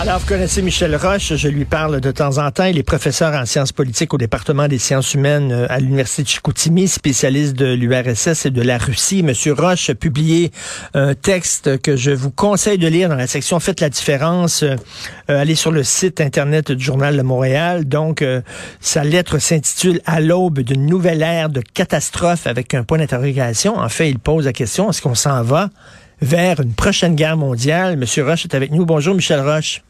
Alors, 0.00 0.20
vous 0.20 0.26
connaissez 0.28 0.62
Michel 0.62 0.94
Roche, 0.94 1.34
je 1.34 1.48
lui 1.48 1.64
parle 1.64 2.00
de 2.00 2.12
temps 2.12 2.38
en 2.38 2.52
temps. 2.52 2.66
Il 2.66 2.78
est 2.78 2.84
professeur 2.84 3.34
en 3.34 3.44
sciences 3.44 3.72
politiques 3.72 4.14
au 4.14 4.16
département 4.16 4.68
des 4.68 4.78
sciences 4.78 5.12
humaines 5.14 5.50
euh, 5.50 5.66
à 5.68 5.80
l'Université 5.80 6.22
de 6.22 6.28
Chicoutimi, 6.28 6.86
spécialiste 6.86 7.56
de 7.56 7.74
l'URSS 7.74 8.46
et 8.46 8.50
de 8.50 8.62
la 8.62 8.78
Russie. 8.78 9.24
Monsieur 9.24 9.54
Roche 9.54 9.90
a 9.90 9.96
publié 9.96 10.52
un 10.94 11.14
texte 11.14 11.82
que 11.82 11.96
je 11.96 12.12
vous 12.12 12.30
conseille 12.30 12.78
de 12.78 12.86
lire 12.86 13.08
dans 13.08 13.16
la 13.16 13.26
section 13.26 13.58
Faites 13.58 13.80
la 13.80 13.88
différence. 13.88 14.62
Euh, 14.62 14.76
allez 15.26 15.56
sur 15.56 15.72
le 15.72 15.82
site 15.82 16.20
Internet 16.20 16.70
du 16.70 16.84
Journal 16.84 17.16
de 17.16 17.22
Montréal. 17.22 17.84
Donc, 17.84 18.22
euh, 18.22 18.40
sa 18.78 19.02
lettre 19.02 19.40
s'intitule 19.40 20.00
À 20.06 20.20
l'aube 20.20 20.60
d'une 20.60 20.86
nouvelle 20.86 21.22
ère 21.22 21.48
de 21.48 21.60
catastrophe 21.60 22.46
avec 22.46 22.72
un 22.72 22.84
point 22.84 22.98
d'interrogation. 22.98 23.76
En 23.76 23.88
fait, 23.88 24.08
il 24.08 24.20
pose 24.20 24.44
la 24.44 24.52
question, 24.52 24.90
est-ce 24.90 25.02
qu'on 25.02 25.16
s'en 25.16 25.42
va 25.42 25.70
vers 26.22 26.60
une 26.60 26.72
prochaine 26.72 27.16
guerre 27.16 27.36
mondiale? 27.36 27.96
Monsieur 27.96 28.24
Roche 28.24 28.44
est 28.44 28.54
avec 28.54 28.70
nous. 28.70 28.86
Bonjour, 28.86 29.16
Michel 29.16 29.40
Roche. 29.40 29.82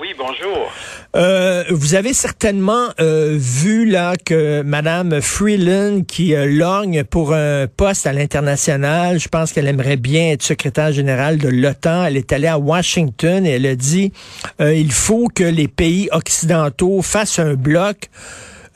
Oui, 0.00 0.14
bonjour. 0.16 0.72
Euh, 1.16 1.64
vous 1.70 1.94
avez 1.94 2.14
certainement 2.14 2.88
euh, 2.98 3.36
vu 3.38 3.84
là 3.84 4.14
que 4.16 4.62
Madame 4.62 5.20
Freeland 5.20 6.02
qui 6.08 6.34
euh, 6.34 6.46
lorgne 6.46 7.04
pour 7.04 7.34
un 7.34 7.66
poste 7.66 8.06
à 8.06 8.14
l'international, 8.14 9.20
je 9.20 9.28
pense 9.28 9.52
qu'elle 9.52 9.68
aimerait 9.68 9.98
bien 9.98 10.30
être 10.30 10.42
secrétaire 10.42 10.92
générale 10.92 11.36
de 11.36 11.48
l'OTAN. 11.48 12.06
Elle 12.06 12.16
est 12.16 12.32
allée 12.32 12.48
à 12.48 12.58
Washington 12.58 13.46
et 13.46 13.50
elle 13.50 13.66
a 13.66 13.76
dit 13.76 14.12
il 14.60 14.92
faut 14.92 15.28
que 15.28 15.44
les 15.44 15.68
pays 15.68 16.08
occidentaux 16.12 17.02
fassent 17.02 17.38
un 17.38 17.54
bloc 17.54 18.08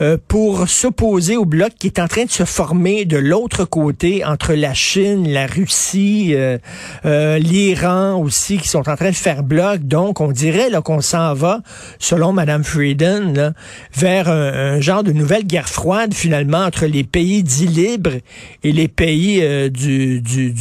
euh, 0.03 0.19
pour 0.29 0.69
s'opposer 0.69 1.39
au 1.39 1.47
bloc 1.47 1.71
qui 1.79 1.87
est 1.87 1.99
en 1.99 2.07
train 2.07 2.25
de 2.25 2.31
se 2.31 2.45
former 2.45 3.07
de 3.07 3.17
l'autre 3.17 3.65
côté 3.65 4.27
entre 4.27 4.53
la 4.53 4.75
Chine, 4.75 5.33
la 5.33 5.47
Russie, 5.47 6.33
euh, 6.35 6.59
euh, 7.07 7.39
l'Iran 7.39 8.21
aussi, 8.21 8.59
qui 8.59 8.69
sont 8.69 8.89
en 8.91 8.97
train 8.97 9.09
de 9.09 9.15
faire 9.15 9.43
bloc. 9.43 9.81
Donc, 9.81 10.21
on 10.21 10.33
dirait 10.33 10.69
là 10.69 10.83
qu'on 10.83 11.01
s'en 11.01 11.33
va, 11.33 11.61
selon 11.99 12.33
Madame 12.33 12.63
Frieden, 12.63 13.55
vers 13.95 14.29
un, 14.29 14.81
genre 14.83 15.03
de 15.03 15.13
nouvelle 15.13 15.45
guerre 15.45 15.69
froide 15.69 16.13
finalement 16.13 16.65
entre 16.65 16.85
les 16.85 17.05
pays 17.05 17.43
dits 17.43 17.67
libres 17.67 18.19
et 18.65 18.73
les 18.73 18.89
pays 18.89 19.71
du, 19.71 20.21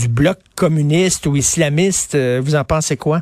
bloc 0.09 0.37
communiste 0.55 1.25
ou 1.25 1.35
islamiste. 1.35 2.15
vous 2.15 2.55
en 2.55 2.63
pensez 2.63 2.95
quoi? 2.95 3.21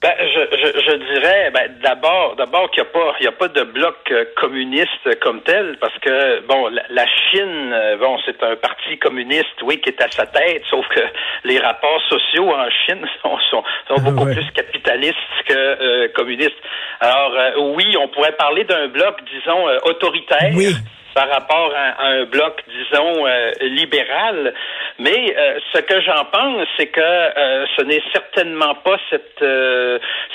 Ben, 0.00 0.12
je, 0.20 0.56
je, 0.56 0.68
je, 0.86 1.07
dirais 1.18 1.50
ben, 1.52 1.70
d'abord 1.82 2.36
d'abord 2.36 2.70
qu'il 2.70 2.82
n'y 2.82 2.88
a 2.88 2.92
pas 2.92 3.14
il 3.20 3.24
y 3.24 3.28
a 3.28 3.32
pas 3.32 3.48
de 3.48 3.62
bloc 3.62 3.96
euh, 4.10 4.24
communiste 4.36 5.20
comme 5.20 5.40
tel 5.42 5.76
parce 5.80 5.96
que 5.98 6.40
bon 6.46 6.68
la, 6.68 7.06
Chine 7.06 7.72
euh, 7.72 7.96
bon 7.96 8.18
c'est 8.24 8.42
un 8.42 8.56
parti 8.56 8.98
communiste 8.98 9.62
oui 9.62 9.80
qui 9.80 9.90
est 9.90 10.02
à 10.02 10.10
sa 10.10 10.26
tête 10.26 10.62
sauf 10.70 10.86
que 10.88 11.00
les 11.44 11.58
rapports 11.58 12.00
sociaux 12.08 12.50
en 12.50 12.68
Chine 12.86 13.06
sont 13.22 13.38
sont, 13.50 13.64
sont 13.88 14.02
beaucoup 14.02 14.26
plus 14.26 14.50
capitalistes 14.52 15.16
que 15.46 15.54
euh, 15.54 16.08
communistes. 16.14 16.60
Alors 17.00 17.32
oui 17.74 17.96
on 17.98 18.08
pourrait 18.08 18.32
parler 18.32 18.64
d'un 18.64 18.88
bloc 18.88 19.20
disons 19.32 19.66
autoritaire. 19.84 20.52
Oui 20.54 20.74
par 21.18 21.28
rapport 21.30 21.72
à, 21.74 22.06
un 22.06 22.24
bloc, 22.26 22.62
disons, 22.68 23.26
euh, 23.26 23.50
libéral. 23.60 24.54
Mais 25.00 25.34
euh, 25.36 25.58
ce 25.72 25.80
que 25.80 26.00
j'en 26.02 26.24
pense, 26.26 26.66
c'est 26.76 26.86
que 26.86 27.00
euh, 27.00 27.66
ce 27.76 27.82
n'est 27.82 28.02
certainement 28.12 28.76
pas 28.76 28.96
cette 29.10 29.44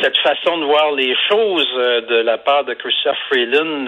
cette 0.02 0.18
façon 0.18 0.58
de 0.58 0.66
voir 0.66 0.73
les 0.96 1.16
choses 1.30 1.74
de 1.74 2.22
la 2.22 2.38
part 2.38 2.64
de 2.66 2.74
Christophe 2.74 3.18
Freeland 3.30 3.86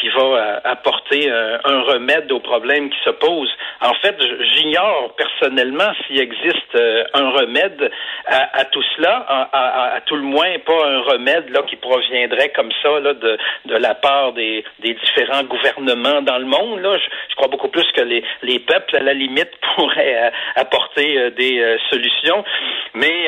qui 0.00 0.08
va 0.10 0.60
apporter 0.64 1.30
un 1.30 1.82
remède 1.82 2.30
aux 2.32 2.40
problèmes 2.40 2.90
qui 2.90 2.98
se 3.04 3.10
posent. 3.10 3.52
En 3.80 3.94
fait, 3.94 4.16
j'ignore 4.54 5.14
personnellement 5.16 5.92
s'il 6.06 6.20
existe 6.20 6.78
un 7.14 7.30
remède 7.30 7.90
à, 8.26 8.64
tout 8.66 8.82
cela, 8.96 9.26
à, 9.52 10.00
tout 10.06 10.16
le 10.16 10.22
moins 10.22 10.58
pas 10.64 10.86
un 10.86 11.00
remède 11.00 11.50
là 11.50 11.62
qui 11.62 11.76
proviendrait 11.76 12.50
comme 12.50 12.72
ça 12.82 13.00
là, 13.00 13.14
de, 13.14 13.38
la 13.66 13.94
part 13.94 14.32
des, 14.32 14.64
différents 14.80 15.44
gouvernements 15.44 16.22
dans 16.22 16.38
le 16.38 16.46
monde. 16.46 16.80
Là, 16.80 16.96
je, 16.98 17.34
crois 17.36 17.48
beaucoup 17.48 17.68
plus 17.68 17.86
que 17.92 18.02
les, 18.02 18.22
les 18.42 18.58
peuples, 18.60 18.96
à 18.96 19.00
la 19.00 19.14
limite, 19.14 19.50
pourraient 19.76 20.26
euh, 20.26 20.30
apporter 20.56 21.18
euh, 21.18 21.30
des 21.30 21.60
euh, 21.60 21.78
solutions. 21.90 22.44
Mais, 22.94 23.26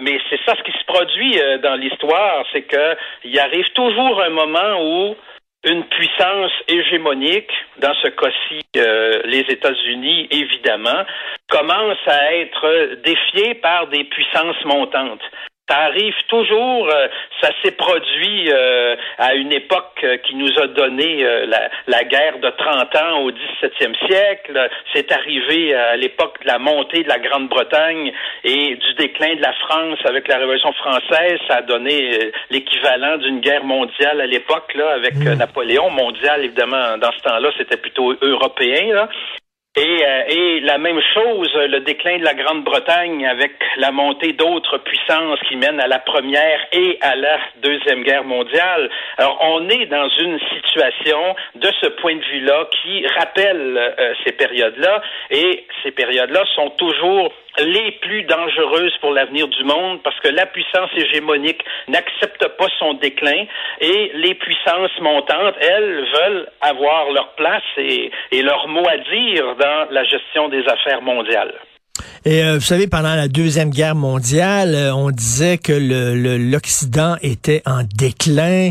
mais 0.00 0.18
c'est 0.28 0.40
ça 0.44 0.54
ce 0.56 0.62
qui 0.62 0.72
se 0.72 0.84
produit 0.84 1.38
dans 1.62 1.76
l'histoire, 1.76 2.25
c'est 2.52 2.62
que 2.62 2.96
il 3.24 3.38
arrive 3.38 3.68
toujours 3.74 4.22
un 4.22 4.30
moment 4.30 4.80
où 4.80 5.16
une 5.64 5.84
puissance 5.84 6.52
hégémonique, 6.68 7.50
dans 7.78 7.94
ce 7.94 8.08
cas-ci 8.08 8.62
les 8.74 9.44
États-Unis 9.48 10.28
évidemment, 10.30 11.04
commence 11.48 11.98
à 12.06 12.34
être 12.34 12.96
défiée 13.02 13.54
par 13.54 13.88
des 13.88 14.04
puissances 14.04 14.64
montantes. 14.64 15.22
Ça 15.68 15.78
arrive 15.78 16.14
toujours, 16.28 16.88
euh, 16.88 17.08
ça 17.40 17.50
s'est 17.60 17.72
produit 17.72 18.52
euh, 18.52 18.94
à 19.18 19.34
une 19.34 19.52
époque 19.52 19.98
euh, 20.04 20.16
qui 20.18 20.36
nous 20.36 20.52
a 20.60 20.68
donné 20.68 21.24
la, 21.46 21.70
la, 21.88 22.04
guerre 22.04 22.38
de 22.38 22.50
30 22.50 22.94
ans 22.94 23.22
au 23.22 23.32
17e 23.32 24.06
siècle. 24.06 24.68
C'est 24.94 25.10
arrivé 25.10 25.74
à 25.74 25.96
l'époque 25.96 26.40
de 26.42 26.46
la 26.46 26.60
montée 26.60 27.02
de 27.02 27.08
la 27.08 27.18
Grande-Bretagne 27.18 28.12
et 28.44 28.76
du 28.76 28.94
déclin 28.94 29.34
de 29.34 29.42
la 29.42 29.52
France 29.54 29.98
avec 30.04 30.28
la 30.28 30.36
Révolution 30.36 30.72
française. 30.74 31.40
Ça 31.48 31.56
a 31.56 31.62
donné 31.62 32.30
l'équivalent 32.50 33.16
d'une 33.16 33.40
guerre 33.40 33.64
mondiale 33.64 34.20
à 34.20 34.26
l'époque, 34.26 34.72
là, 34.76 34.92
avec 34.92 35.16
mmh. 35.16 35.34
Napoléon. 35.34 35.90
Mondial, 35.90 36.44
évidemment, 36.44 36.96
dans 36.98 37.10
ce 37.10 37.22
temps-là, 37.22 37.50
c'était 37.58 37.76
plutôt 37.76 38.14
européen. 38.22 38.94
Là. 38.94 39.08
Et, 39.78 40.04
euh, 40.06 40.60
la 40.62 40.78
même 40.78 41.00
chose, 41.12 41.52
le 41.54 41.80
déclin 41.80 42.18
de 42.18 42.24
la 42.24 42.32
Grande-Bretagne 42.32 43.26
avec 43.26 43.52
la 43.76 43.92
montée 43.92 44.32
d'autres 44.32 44.78
puissances 44.78 45.38
qui 45.48 45.56
mènent 45.56 45.80
à 45.80 45.86
la 45.86 45.98
Première 45.98 46.66
et 46.72 46.98
à 47.02 47.14
la 47.14 47.38
Deuxième 47.62 48.02
Guerre 48.02 48.24
mondiale. 48.24 48.88
Alors, 49.18 49.38
on 49.42 49.68
est 49.68 49.84
dans 49.86 50.08
une 50.18 50.38
situation 50.54 51.36
de 51.56 51.68
ce 51.80 51.88
point 51.88 52.16
de 52.16 52.24
vue-là 52.24 52.68
qui 52.82 53.06
rappelle 53.18 53.76
euh, 53.76 54.14
ces 54.24 54.32
périodes-là, 54.32 55.02
et 55.30 55.66
ces 55.82 55.90
périodes-là 55.90 56.44
sont 56.54 56.70
toujours 56.70 57.32
les 57.58 57.92
plus 57.92 58.22
dangereuses 58.24 58.96
pour 59.00 59.12
l'avenir 59.12 59.48
du 59.48 59.64
monde 59.64 60.02
parce 60.02 60.18
que 60.20 60.28
la 60.28 60.46
puissance 60.46 60.90
hégémonique 60.96 61.62
n'accepte 61.88 62.46
pas 62.56 62.68
son 62.78 62.94
déclin 62.94 63.44
et 63.80 64.10
les 64.14 64.34
puissances 64.34 64.98
montantes, 65.00 65.56
elles, 65.60 66.06
veulent 66.14 66.48
avoir 66.60 67.10
leur 67.10 67.34
place 67.34 67.62
et, 67.76 68.10
leur 68.42 68.68
mot 68.68 68.86
à 68.88 68.98
dire 68.98 69.56
dans 69.56 69.88
la 69.90 70.04
gestion 70.04 70.48
des 70.48 70.66
affaires 70.68 71.02
mondiales. 71.02 71.54
Et 72.28 72.42
euh, 72.42 72.54
vous 72.54 72.64
savez, 72.64 72.88
pendant 72.88 73.14
la 73.14 73.28
Deuxième 73.28 73.70
Guerre 73.70 73.94
mondiale, 73.94 74.74
euh, 74.74 74.92
on 74.92 75.12
disait 75.12 75.58
que 75.58 75.72
l'Occident 75.72 77.14
le, 77.22 77.28
était 77.30 77.62
en 77.66 77.84
déclin. 77.84 78.70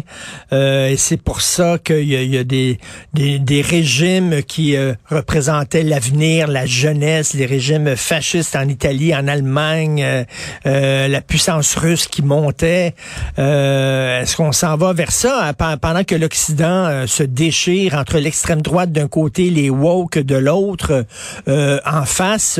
Euh, 0.51 0.89
et 0.89 0.97
c'est 0.97 1.15
pour 1.15 1.39
ça 1.39 1.77
qu'il 1.77 2.03
y, 2.03 2.15
y, 2.15 2.37
a 2.37 2.43
des, 2.43 2.79
des, 3.13 3.39
des 3.39 3.61
régimes 3.61 4.43
qui 4.43 4.75
représentaient 5.09 5.83
l'avenir, 5.83 6.49
la 6.49 6.65
jeunesse, 6.65 7.33
les 7.33 7.45
régimes 7.45 7.95
fascistes 7.95 8.57
en 8.57 8.67
Italie, 8.67 9.15
en 9.15 9.25
Allemagne, 9.29 10.25
la 10.65 11.21
puissance 11.21 11.75
russe 11.75 12.07
qui 12.07 12.23
montait. 12.23 12.93
Est-ce 13.37 14.35
qu'on 14.35 14.51
s'en 14.51 14.75
va 14.75 14.91
vers 14.91 15.11
ça 15.11 15.53
pendant 15.81 16.03
que 16.03 16.15
l'Occident 16.15 17.07
se 17.07 17.23
déchire 17.23 17.93
entre 17.93 18.17
l'extrême 18.17 18.61
droite 18.61 18.91
d'un 18.91 19.07
côté, 19.07 19.49
les 19.49 19.69
woke 19.69 20.19
de 20.19 20.35
l'autre, 20.35 21.05
en 21.47 22.05
face, 22.05 22.59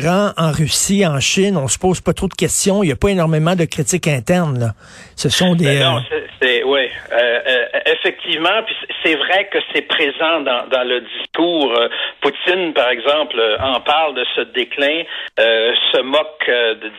En 0.00 0.52
Russie, 0.52 1.06
en 1.06 1.20
Chine, 1.20 1.56
on 1.56 1.68
se 1.68 1.78
pose 1.78 2.00
pas 2.00 2.12
trop 2.12 2.28
de 2.28 2.34
questions. 2.34 2.82
Il 2.82 2.86
n'y 2.86 2.92
a 2.92 2.96
pas 2.96 3.08
énormément 3.08 3.54
de 3.54 3.64
critiques 3.64 4.08
internes. 4.08 4.58
Là. 4.58 4.74
Ce 5.16 5.28
sont 5.28 5.54
des. 5.54 5.64
Ben 5.64 5.80
non, 5.80 5.98
euh, 5.98 6.21
oui. 6.64 6.88
Euh, 7.12 7.40
euh, 7.46 7.66
effectivement, 7.86 8.64
c'est 9.04 9.14
vrai 9.14 9.48
que 9.50 9.58
c'est 9.72 9.82
présent 9.82 10.40
dans, 10.40 10.88
le 10.88 11.00
discours. 11.00 11.72
Poutine, 12.20 12.72
par 12.72 12.88
exemple, 12.90 13.40
en 13.60 13.80
parle 13.80 14.14
de 14.14 14.24
ce 14.34 14.40
déclin, 14.42 15.02
se 15.36 16.00
moque, 16.00 16.50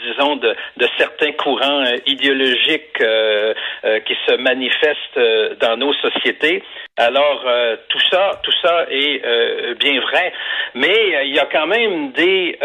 disons, 0.05 0.37
de, 0.37 0.55
certains 0.97 1.31
courants 1.33 1.83
idéologiques 2.05 2.97
qui 2.97 4.17
se 4.27 4.35
manifestent 4.37 5.59
dans 5.59 5.77
nos 5.77 5.93
sociétés. 5.95 6.63
Alors 6.97 7.41
euh, 7.47 7.75
tout 7.89 7.99
ça, 8.11 8.39
tout 8.43 8.51
ça 8.61 8.85
est 8.91 9.25
euh, 9.25 9.73
bien 9.79 9.99
vrai, 9.99 10.31
mais 10.75 11.15
euh, 11.15 11.23
il 11.23 11.33
y 11.33 11.39
a 11.39 11.47
quand 11.51 11.65
même 11.65 12.11
des 12.11 12.59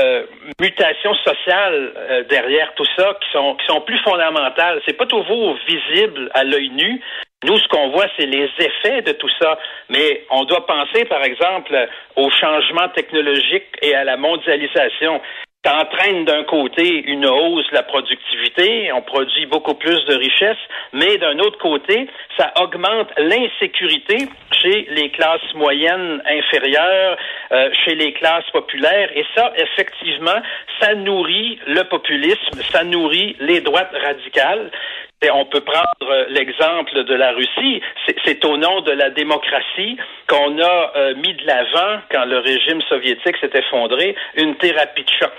mutations 0.61 1.15
sociales 1.25 2.27
derrière 2.29 2.75
tout 2.75 2.85
ça 2.95 3.17
qui 3.23 3.31
sont 3.33 3.55
qui 3.55 3.67
sont 3.67 3.81
plus 3.81 3.99
fondamentales. 4.01 4.83
C'est 4.87 4.99
pas 4.99 5.07
toujours 5.07 5.57
visible 5.67 6.31
à 6.35 6.45
l'œil 6.45 6.68
Nous, 7.45 7.59
ce 7.59 7.69
qu'on 7.69 7.91
voit, 7.91 8.07
c'est 8.19 8.27
les 8.27 8.51
effets 8.59 9.03
de 9.03 9.13
tout 9.13 9.31
ça. 9.41 9.59
Mais 9.89 10.25
on 10.31 10.45
doit 10.45 10.67
penser, 10.67 11.05
par 11.05 11.23
exemple, 11.23 11.75
au 12.17 12.31
changement 12.31 12.89
technologique 12.89 13.69
et 13.83 13.95
à 13.95 14.05
la 14.05 14.17
mondialisation. 14.17 15.21
Ça 15.65 15.77
entraîne 15.77 16.25
d'un 16.25 16.45
côté 16.45 17.03
une 17.11 17.27
hausse 17.27 17.69
de 17.71 17.75
la 17.75 17.83
productivité, 17.83 18.93
on 18.93 19.03
produit 19.03 19.45
beaucoup 19.47 19.75
plus 19.75 20.05
de 20.07 20.15
richesses, 20.15 20.57
mais 20.93 21.17
d'un 21.19 21.37
autre 21.41 21.59
côté, 21.59 22.09
ça 22.37 22.53
augmente 22.63 23.09
l'insécurité 23.19 24.29
chez 24.63 24.87
les 24.91 25.11
classes 25.11 25.53
moyennes 25.55 26.23
inférieures, 26.27 27.19
euh, 27.51 27.71
chez 27.85 27.97
les 27.97 28.13
classes 28.13 28.49
populaires. 28.53 29.11
Et 29.17 29.25
ça, 29.35 29.53
effectivement, 29.57 30.41
ça 30.81 30.95
nourrit 30.95 31.59
le 31.67 31.83
populisme, 31.85 32.63
ça 32.71 32.85
nourrit 32.85 33.37
les 33.41 33.61
droites 33.61 33.95
radicales. 34.01 34.71
On 35.33 35.47
peut 35.47 35.61
prendre 35.61 36.27
l'exemple 36.31 37.05
de 37.05 37.15
la 37.15 37.33
Russie. 37.33 37.83
C'est 38.25 38.45
au 38.45 38.57
nom 38.57 38.81
de 38.83 38.93
la 38.93 39.11
démocratie 39.11 39.97
qu'on 40.29 40.59
a 40.61 40.93
euh, 40.97 41.15
mis 41.17 41.35
de 41.35 41.47
l'avant, 41.47 42.01
quand 42.11 42.25
le 42.25 42.39
régime 42.39 42.81
soviétique 42.83 43.37
s'est 43.41 43.51
effondré, 43.55 44.15
une 44.37 44.57
thérapie 44.57 45.05
de 45.05 45.11
choc. 45.11 45.33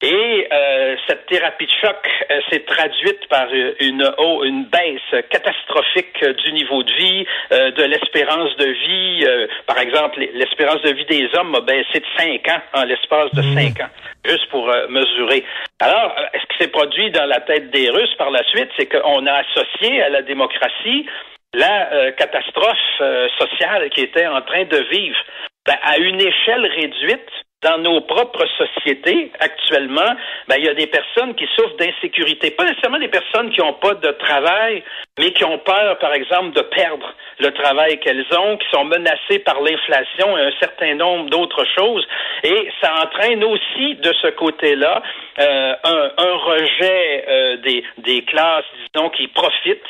Et 0.00 0.46
euh, 0.52 0.96
cette 1.08 1.26
thérapie 1.26 1.66
de 1.66 1.72
choc 1.80 1.96
euh, 2.30 2.40
s'est 2.48 2.64
traduite 2.64 3.26
par 3.28 3.48
une, 3.80 4.08
oh, 4.18 4.44
une 4.44 4.64
baisse 4.66 5.24
catastrophique 5.28 6.24
du 6.24 6.52
niveau 6.52 6.84
de 6.84 6.92
vie, 6.92 7.26
euh, 7.50 7.72
de 7.72 7.82
l'espérance 7.82 8.56
de 8.58 8.66
vie. 8.66 9.26
par 9.66 9.78
exemple, 9.78 10.20
l'espérance 10.34 10.82
de 10.82 10.92
vie 10.92 11.04
des 11.06 11.28
hommes 11.34 11.52
a 11.56 11.62
baissé 11.62 11.98
de 11.98 12.06
5 12.16 12.48
ans 12.48 12.62
en 12.74 12.84
l'espace 12.84 13.34
de 13.34 13.42
5 13.42 13.54
mmh. 13.54 13.82
ans, 13.82 13.88
juste 14.24 14.48
pour 14.50 14.66
mesurer. 14.88 15.44
Alors, 15.80 16.14
ce 16.32 16.46
qui 16.46 16.62
s'est 16.62 16.70
produit 16.70 17.10
dans 17.10 17.26
la 17.26 17.40
tête 17.40 17.70
des 17.70 17.90
Russes 17.90 18.14
par 18.18 18.30
la 18.30 18.44
suite, 18.44 18.70
c'est 18.78 18.86
qu'on 18.86 19.26
a 19.26 19.32
associé 19.32 20.00
à 20.02 20.10
la 20.10 20.22
démocratie 20.22 21.06
la 21.54 22.12
catastrophe 22.12 23.02
sociale 23.38 23.90
qui 23.90 24.02
était 24.02 24.26
en 24.28 24.42
train 24.42 24.64
de 24.64 24.78
vivre. 24.92 25.18
Ben, 25.66 25.76
à 25.82 25.98
une 25.98 26.20
échelle 26.20 26.66
réduite, 26.66 27.30
dans 27.62 27.78
nos 27.78 28.00
propres 28.02 28.46
sociétés 28.56 29.32
actuellement, 29.40 30.14
ben, 30.46 30.56
il 30.58 30.64
y 30.64 30.68
a 30.68 30.74
des 30.74 30.86
personnes 30.86 31.34
qui 31.34 31.46
souffrent 31.56 31.76
d'insécurité. 31.76 32.52
Pas 32.52 32.64
nécessairement 32.64 33.00
des 33.00 33.08
personnes 33.08 33.50
qui 33.50 33.60
n'ont 33.60 33.74
pas 33.74 33.94
de 33.94 34.10
travail, 34.12 34.84
mais 35.18 35.32
qui 35.32 35.44
ont 35.44 35.58
peur, 35.58 35.98
par 35.98 36.14
exemple, 36.14 36.54
de 36.54 36.62
perdre 36.62 37.12
le 37.40 37.50
travail 37.52 37.98
qu'elles 37.98 38.26
ont, 38.36 38.56
qui 38.58 38.66
sont 38.70 38.84
menacées 38.84 39.40
par 39.40 39.60
l'inflation 39.60 40.38
et 40.38 40.42
un 40.42 40.52
certain 40.60 40.94
nombre 40.94 41.30
d'autres 41.30 41.64
choses. 41.76 42.06
Et 42.44 42.70
ça 42.80 42.94
entraîne 43.02 43.42
aussi 43.42 43.96
de 43.96 44.12
ce 44.22 44.28
côté-là 44.28 45.02
euh, 45.40 45.74
un, 45.82 46.10
un, 46.16 46.36
rejet 46.36 47.24
euh, 47.28 47.56
des, 47.58 47.84
des 47.98 48.22
classes, 48.22 48.64
disons, 48.94 49.10
qui 49.10 49.26
profitent 49.28 49.82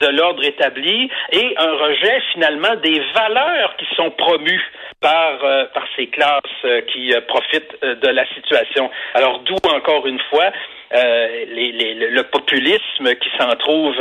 de 0.00 0.08
l'ordre 0.08 0.44
établi 0.44 1.10
et 1.32 1.54
un 1.56 1.72
rejet 1.72 2.20
finalement 2.32 2.76
des 2.82 3.00
valeurs 3.14 3.76
qui 3.78 3.86
sont 3.94 4.10
promues 4.10 4.62
par 5.00 5.42
euh, 5.42 5.64
par 5.72 5.84
ces 5.96 6.06
classes 6.08 6.42
euh, 6.64 6.82
qui 6.82 7.12
euh, 7.14 7.20
profitent 7.22 7.80
de 7.82 8.08
la 8.08 8.26
situation. 8.34 8.90
Alors 9.14 9.40
d'où 9.40 9.56
encore 9.74 10.06
une 10.06 10.20
fois 10.30 10.50
les, 10.92 11.72
les, 11.72 11.94
le 11.94 12.22
populisme 12.24 13.14
qui 13.20 13.28
s'en 13.38 13.50
trouve 13.56 14.00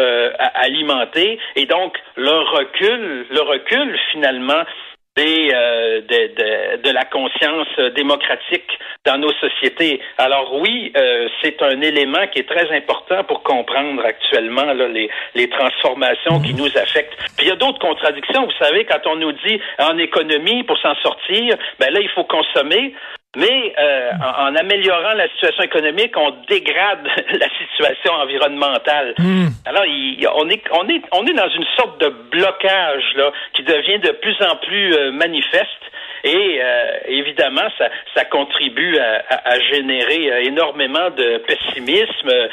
alimenté 0.53 1.39
et 1.55 1.65
donc 1.65 1.97
le 2.15 2.29
recul, 2.29 3.25
le 3.27 3.41
recul 3.41 3.97
finalement 4.11 4.63
euh, 5.17 6.01
de, 6.01 6.81
de, 6.81 6.89
la 6.89 7.05
conscience 7.05 7.67
démocratique 7.95 8.67
dans 9.05 9.17
nos 9.17 9.31
sociétés. 9.33 10.01
Alors 10.17 10.59
oui, 10.59 10.91
euh, 10.97 11.29
c'est 11.41 11.61
un 11.61 11.79
élément 11.79 12.27
qui 12.33 12.39
est 12.39 12.49
très 12.49 12.69
important 12.75 13.23
pour 13.23 13.41
comprendre 13.43 14.03
actuellement 14.03 14.73
là, 14.73 14.89
les, 14.89 15.09
les 15.35 15.49
transformations 15.49 16.41
qui 16.41 16.53
nous 16.53 16.67
affectent. 16.77 17.15
Puis 17.37 17.45
il 17.45 17.47
y 17.47 17.51
a 17.51 17.55
d'autres 17.55 17.79
contradictions. 17.79 18.43
Vous 18.43 18.65
savez, 18.65 18.83
quand 18.83 19.07
on 19.07 19.15
nous 19.15 19.31
dit 19.31 19.57
en 19.79 19.97
économie, 19.97 20.63
pour 20.63 20.77
s'en 20.79 20.95
sortir, 20.95 21.55
ben 21.79 21.93
là, 21.93 22.01
il 22.01 22.09
faut 22.09 22.25
consommer. 22.25 22.93
Mais 23.35 23.73
euh, 23.77 24.11
en, 24.21 24.55
améliorant 24.55 25.13
la 25.13 25.27
situation 25.29 25.63
économique, 25.63 26.15
on 26.17 26.31
dégrade 26.47 27.05
la 27.39 27.47
situation 27.57 28.13
environnementale. 28.13 29.13
Hmm. 29.17 29.47
Alors, 29.65 29.83
on 30.35 30.49
est 30.49 30.63
on 30.71 30.87
est 30.87 31.01
on 31.11 31.25
est 31.25 31.33
dans 31.33 31.49
une 31.49 31.65
sorte 31.77 31.99
de 32.01 32.09
blocage 32.31 33.03
là 33.15 33.31
qui 33.53 33.63
devient 33.63 33.99
de 33.99 34.11
plus 34.11 34.37
en 34.41 34.55
plus 34.57 34.93
euh, 34.93 35.11
manifeste. 35.11 35.84
Et 36.25 36.59
euh, 36.59 36.97
évidemment, 37.07 37.67
ça, 37.77 37.87
ça 38.15 38.25
contribue 38.25 38.97
à, 38.97 39.23
à, 39.29 39.59
générer 39.59 40.31
euh, 40.31 40.41
énormément 40.41 41.11
de 41.11 41.37
pessimisme, 41.45 42.29
euh, 42.29 42.47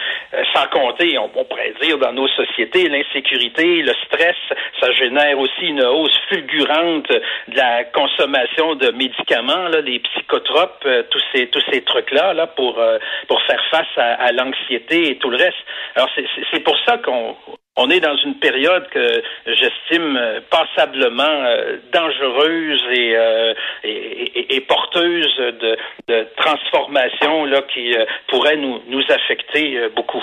sans 0.55 0.67
compter, 0.67 1.17
on, 1.17 1.31
pourrait 1.31 1.73
dire, 1.81 1.97
dans 1.97 2.13
nos 2.13 2.29
sociétés, 2.29 2.87
l'insécurité, 2.91 3.81
le 3.81 3.95
stress, 4.05 4.37
ça 4.79 4.93
génère 4.93 5.39
aussi 5.39 5.69
une 5.69 5.83
hausse 5.83 6.19
fulgurante 6.29 7.09
de 7.09 7.57
la 7.57 7.85
consommation 7.85 8.75
de 8.75 8.91
médicaments, 8.91 9.69
là, 9.69 9.81
des 9.81 10.01
psychotropes, 10.01 10.87
tous 11.09 11.23
ces 11.35 11.47
tous 11.47 11.65
ces 11.73 11.81
trucs-là, 11.81 12.35
là, 12.35 12.49
pour 12.49 12.79
pour 13.27 13.43
faire 13.45 13.65
face 13.71 13.97
à, 13.97 14.15
à 14.23 14.33
l'anxiété 14.33 15.11
et 15.13 15.17
tout 15.17 15.31
le 15.31 15.39
reste. 15.39 15.65
Alors 15.95 16.11
c'est 16.53 16.61
pour 16.61 16.77
ça 16.85 16.99
qu'on 16.99 17.37
on 17.77 17.89
est 17.91 18.01
dans 18.01 18.17
une 18.25 18.39
période 18.39 18.87
que 18.93 19.23
j'estime 19.47 20.17
euh, 20.17 20.41
passablement 20.51 21.23
euh, 21.23 21.79
dangereuse 21.93 22.83
euh, 22.91 23.55
et, 23.83 24.57
et, 24.57 24.61
porteuse 24.61 25.37
de, 25.39 25.77
de 26.09 26.27
transformations 26.37 27.47
là, 27.47 27.63
qui 27.73 27.95
pourraient 28.29 28.57
nous, 28.57 28.81
nous 28.89 29.03
affecter 29.09 29.89
beaucoup. 29.97 30.23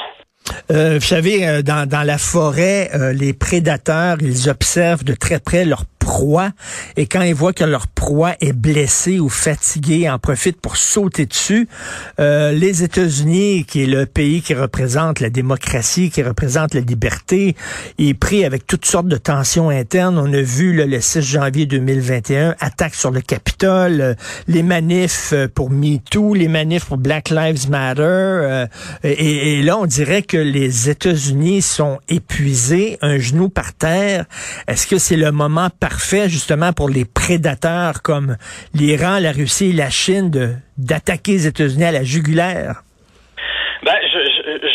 vous 0.69 0.99
savez, 1.01 1.61
dans, 1.63 1.87
dans 1.87 2.03
la 2.03 2.17
forêt, 2.17 2.89
les 3.13 3.33
prédateurs, 3.33 4.17
ils 4.21 4.49
observent 4.49 5.03
de 5.03 5.13
très 5.13 5.39
près 5.39 5.65
leurs 5.65 5.85
proie 5.99 6.51
et 6.97 7.05
quand 7.05 7.21
ils 7.21 7.35
voient 7.35 7.53
que 7.53 7.63
leur 7.63 7.87
proie 7.87 8.33
est 8.41 8.53
blessée 8.53 9.19
ou 9.19 9.29
fatiguée, 9.29 10.09
en 10.09 10.17
profitent 10.17 10.59
pour 10.59 10.77
sauter 10.77 11.25
dessus. 11.25 11.67
Euh, 12.19 12.51
les 12.51 12.83
États-Unis, 12.83 13.65
qui 13.65 13.83
est 13.83 13.85
le 13.85 14.05
pays 14.05 14.41
qui 14.41 14.53
représente 14.53 15.19
la 15.19 15.29
démocratie, 15.29 16.09
qui 16.09 16.23
représente 16.23 16.73
la 16.73 16.81
liberté, 16.81 17.55
est 17.99 18.13
pris 18.13 18.45
avec 18.45 18.65
toutes 18.65 18.85
sortes 18.85 19.07
de 19.07 19.17
tensions 19.17 19.69
internes. 19.69 20.17
On 20.17 20.33
a 20.33 20.41
vu 20.41 20.73
le 20.73 20.99
6 20.99 21.21
janvier 21.21 21.65
2021, 21.65 22.55
attaque 22.59 22.95
sur 22.95 23.11
le 23.11 23.21
Capitole, 23.21 24.01
euh, 24.01 24.13
les 24.47 24.63
manifs 24.63 25.33
euh, 25.33 25.47
pour 25.47 25.69
MeToo, 25.69 26.33
les 26.33 26.47
manifs 26.47 26.85
pour 26.85 26.97
Black 26.97 27.29
Lives 27.29 27.69
Matter. 27.69 28.65
et, 29.03 29.59
et 29.59 29.61
là, 29.61 29.77
on 29.77 29.85
dirait 29.85 30.23
que 30.23 30.37
les 30.37 30.89
États-Unis 30.89 31.61
sont 31.61 31.99
épuisés, 32.07 32.97
un 33.01 33.17
genou 33.17 33.49
par 33.49 33.73
terre. 33.73 34.25
Est-ce 34.67 34.87
que 34.87 34.97
c'est 34.97 35.17
le 35.17 35.31
moment 35.31 35.69
parfait 35.79 35.98
fait 35.99 36.29
justement 36.29 36.73
pour 36.73 36.89
les 36.89 37.05
prédateurs 37.05 38.01
comme 38.01 38.37
l'Iran, 38.73 39.19
la 39.19 39.31
Russie 39.31 39.69
et 39.69 39.73
la 39.73 39.89
Chine 39.89 40.61
d'attaquer 40.77 41.33
les 41.33 41.47
États-Unis 41.47 41.85
à 41.85 41.91
la 41.91 42.03
jugulaire? 42.03 42.83
Ben, 43.83 43.95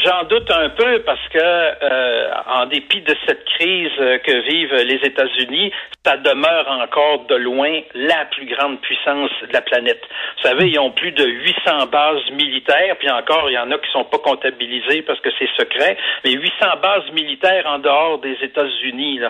j'en 0.05 0.25
doute 0.25 0.51
un 0.51 0.69
peu 0.71 1.01
parce 1.01 1.29
que, 1.29 1.39
euh, 1.39 2.31
en 2.47 2.67
dépit 2.67 3.01
de 3.01 3.15
cette 3.27 3.45
crise 3.45 3.97
que 3.97 4.41
vivent 4.49 4.75
les 4.75 5.01
États-Unis, 5.06 5.73
ça 6.05 6.17
demeure 6.19 6.69
encore 6.71 7.25
de 7.27 7.37
loin 7.37 7.81
la 7.95 8.27
plus 8.27 8.46
grande 8.46 8.81
puissance 8.81 9.31
de 9.49 9.53
la 9.53 9.63
planète. 9.63 10.03
Vous 10.37 10.49
savez, 10.49 10.69
ils 10.69 10.79
ont 10.79 10.91
plus 10.91 11.13
de 11.13 11.25
800 11.25 11.87
bases 11.87 12.31
militaires, 12.32 12.96
puis 12.99 13.11
encore, 13.11 13.49
il 13.49 13.55
y 13.55 13.58
en 13.58 13.70
a 13.70 13.79
qui 13.79 13.91
sont 13.91 14.05
pas 14.05 14.19
comptabilisées 14.19 15.03
parce 15.03 15.20
que 15.20 15.31
c'est 15.39 15.49
secret, 15.56 15.96
mais 16.25 16.32
800 16.32 16.53
bases 16.82 17.11
militaires 17.13 17.65
en 17.67 17.79
dehors 17.79 18.19
des 18.19 18.37
États-Unis, 18.43 19.20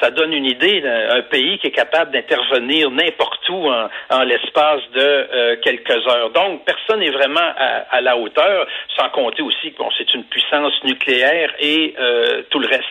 ça 0.00 0.10
donne 0.10 0.32
une 0.32 0.46
idée 0.46 0.80
d'un 0.80 1.22
pays 1.22 1.58
qui 1.58 1.68
est 1.68 1.76
capable 1.76 2.10
d'intervenir 2.10 2.90
n'importe 2.90 3.48
où 3.48 3.68
en, 3.70 4.22
l'espace 4.24 4.82
de 4.92 5.00
euh, 5.00 5.56
quelques 5.62 6.06
heures. 6.08 6.30
Donc, 6.30 6.64
personne 6.64 7.00
n'est 7.00 7.10
vraiment 7.10 7.48
à, 7.90 8.00
la 8.00 8.16
hauteur, 8.16 8.66
sans 8.98 9.08
compter 9.10 9.42
aussi 9.42 9.72
que 9.72 9.78
bon, 9.78 9.88
c'est 9.96 10.12
une 10.14 10.23
puissance 10.30 10.72
nucléaire 10.84 11.54
et 11.58 11.94
euh, 11.98 12.42
tout 12.50 12.58
le 12.58 12.68
reste. 12.68 12.82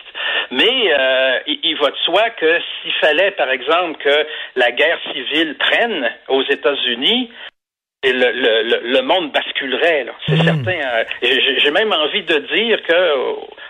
Mais 0.50 0.92
euh, 0.92 1.38
il, 1.46 1.58
il 1.62 1.76
va 1.76 1.90
de 1.90 1.96
soi 2.04 2.30
que 2.30 2.58
s'il 2.82 2.92
fallait 3.00 3.32
par 3.32 3.50
exemple, 3.50 4.02
que 4.02 4.26
la 4.56 4.70
guerre 4.72 4.98
civile 5.12 5.56
prenne 5.58 6.10
aux 6.28 6.42
États-Unis, 6.42 7.30
le, 8.12 8.62
le, 8.62 8.92
le, 8.92 9.02
monde 9.02 9.32
basculerait. 9.32 10.06
C'est 10.26 10.34
hmm. 10.34 10.44
certain. 10.44 10.78
Euh, 10.78 11.04
j'ai 11.22 11.70
même 11.70 11.92
envie 11.92 12.22
de 12.22 12.38
dire 12.54 12.82
que 12.82 13.14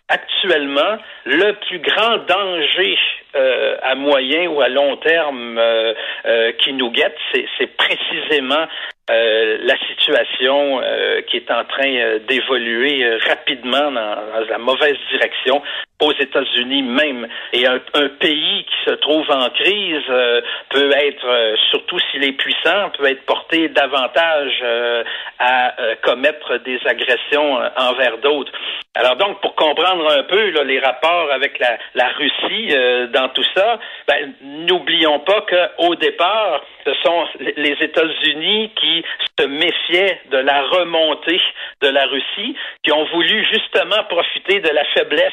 actuellement, 0.08 0.98
le 1.24 1.52
plus 1.66 1.78
grand 1.78 2.18
danger 2.18 2.98
euh, 3.36 3.76
à 3.82 3.94
moyen 3.94 4.48
ou 4.48 4.60
à 4.60 4.68
long 4.68 4.96
terme 4.98 5.58
euh, 5.58 6.52
qui 6.58 6.72
nous 6.72 6.90
guette, 6.90 7.16
c'est 7.32 7.76
précisément 7.76 8.66
la 9.08 9.76
situation 9.88 10.80
qui 11.28 11.36
est 11.36 11.50
en 11.50 11.64
train 11.64 12.18
d'évoluer 12.28 13.18
rapidement 13.26 13.90
dans, 13.90 14.16
la 14.48 14.58
mauvaise 14.58 14.96
direction 15.10 15.62
aux 16.04 16.12
États-Unis 16.12 16.82
même. 16.82 17.28
Et 17.52 17.66
un, 17.66 17.80
pays 18.20 18.64
qui 18.64 18.90
se 18.90 18.94
trouve 18.96 19.30
en 19.30 19.48
crise 19.50 20.02
euh, 20.08 20.40
peut 20.70 20.90
être, 20.92 21.26
euh, 21.26 21.56
surtout 21.70 21.98
s'il 22.10 22.24
est 22.24 22.32
puissant, 22.32 22.90
peut 22.96 23.06
être 23.06 23.24
porté 23.24 23.68
davantage 23.68 24.52
euh, 24.62 25.04
à 25.38 25.74
commettre 26.02 26.58
des 26.58 26.80
agressions 26.86 27.58
envers 27.76 28.18
d'autres. 28.18 28.52
Alors 28.96 29.16
donc, 29.16 29.40
pour 29.40 29.56
comprendre 29.56 30.08
un 30.08 30.22
peu 30.22 30.50
là, 30.50 30.62
les 30.62 30.78
rapports 30.78 31.32
avec 31.32 31.58
la, 31.58 31.78
la 31.94 32.08
Russie 32.10 32.68
dans 33.12 33.28
tout 33.30 33.44
ça, 33.54 33.80
ben, 34.06 34.34
n'oublions 34.40 35.18
pas 35.20 35.40
qu'au 35.42 35.94
départ, 35.96 36.62
ce 36.84 36.94
sont 37.02 37.24
les 37.56 37.76
États-Unis 37.80 38.70
qui 38.80 39.04
se 39.38 39.46
méfiaient 39.46 40.20
de 40.30 40.38
la 40.38 40.62
remontée 40.62 41.40
de 41.82 41.88
la 41.88 42.06
Russie, 42.06 42.56
qui 42.84 42.92
ont 42.92 43.04
voulu 43.06 43.44
justement 43.52 44.04
profiter 44.08 44.60
de 44.60 44.70
la 44.70 44.84
faiblesse 44.94 45.32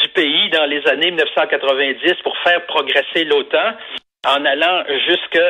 du 0.00 0.08
pays 0.10 0.50
dans 0.50 0.66
les 0.66 0.86
années 0.86 1.10
1990 1.10 2.14
pour 2.22 2.36
faire 2.38 2.64
progresser 2.66 3.24
l'OTAN. 3.24 3.72
en 4.24 4.44
allant 4.44 4.84
jusque 5.08 5.40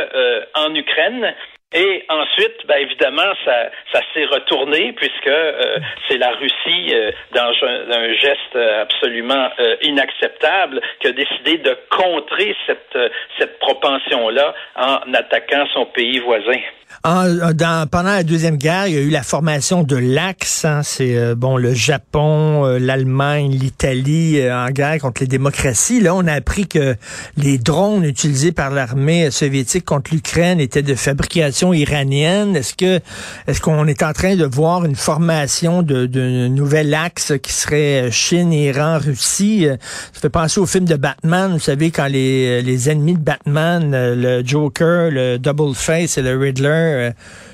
en 0.55 0.75
Ukraine. 0.75 1.35
Et 1.75 2.05
ensuite, 2.09 2.67
ben 2.67 2.77
évidemment, 2.79 3.33
ça, 3.45 3.71
ça 3.93 4.01
s'est 4.13 4.27
retourné 4.27 4.93
puisque 4.93 5.27
euh, 5.27 5.79
c'est 6.09 6.19
la 6.19 6.31
Russie, 6.33 6.93
euh, 6.93 7.11
dans 7.35 7.53
un, 7.63 8.13
geste 8.15 8.57
absolument 8.57 9.49
euh, 9.59 9.77
inacceptable, 9.83 10.81
qui 11.01 11.09
a 11.09 11.13
décidé 11.13 11.59
de 11.59 11.77
contrer 11.91 12.55
cette, 12.67 12.99
cette 13.39 13.59
propension-là 13.59 14.55
en 14.77 15.15
attaquant 15.15 15.67
son 15.73 15.87
pays 15.87 16.19
voisin. 16.19 16.61
En, 17.05 17.53
dans, 17.53 17.89
pendant 17.91 18.11
la 18.11 18.23
Deuxième 18.23 18.57
Guerre, 18.57 18.87
il 18.87 18.95
y 18.95 18.99
a 18.99 19.01
eu 19.01 19.11
la 19.11 19.23
formation 19.25 19.83
de 19.83 19.97
l'Axe. 19.97 20.65
Hein, 20.65 20.83
c'est 20.85 21.17
euh, 21.17 21.35
bon 21.35 21.57
le 21.57 21.75
Japon, 21.75 22.65
euh, 22.65 22.79
l'Allemagne, 22.79 23.51
l'Italie 23.51 24.39
euh, 24.41 24.55
en 24.55 24.71
guerre 24.71 24.99
contre 25.01 25.23
les 25.23 25.27
démocraties. 25.27 26.01
Là, 26.01 26.15
on 26.15 26.27
a 26.29 26.33
appris 26.33 26.69
que 26.69 26.95
les 27.37 27.59
drones 27.59 28.05
utilisés 28.05 28.53
par 28.53 28.71
l'armée 28.71 29.33
soviétique 29.33 29.85
contre 29.85 30.15
l'Ukraine 30.15 30.61
étaient 30.61 30.83
de 30.83 30.95
fabrication 30.95 31.62
iranienne? 31.73 32.57
Est-ce 32.57 32.75
que 32.75 33.01
est-ce 33.47 33.61
qu'on 33.61 33.87
est 33.87 34.03
en 34.03 34.13
train 34.13 34.35
de 34.37 34.45
voir 34.45 34.85
une 34.85 34.97
formation 34.97 35.83
de, 35.83 36.07
de 36.07 36.49
nouvel 36.49 36.93
axe 36.95 37.35
qui 37.43 37.53
serait 37.53 38.11
Chine, 38.11 38.53
Iran, 38.53 38.99
Russie? 38.99 39.69
Ça 40.13 40.21
fait 40.21 40.31
penser 40.31 40.61
au 40.61 40.67
film 40.67 40.87
de 40.87 40.97
Batman. 40.97 41.53
Vous 41.53 41.61
savez, 41.61 41.91
quand 41.91 42.07
les, 42.07 42.63
les 42.63 42.91
ennemis 42.91 43.15
de 43.15 43.21
Batman, 43.21 43.91
le 43.93 44.43
Joker, 44.45 45.11
le 45.11 45.39
Double 45.39 45.75
Face 45.75 46.19
et 46.19 46.23
le 46.23 46.39
Riddler 46.39 46.69
euh, 46.69 47.11